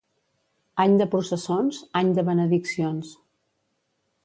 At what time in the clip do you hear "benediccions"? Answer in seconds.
2.31-3.15